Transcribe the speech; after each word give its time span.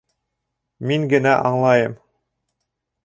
Мин 0.91 1.05
генә 1.13 1.35
аңлайым. 1.51 1.95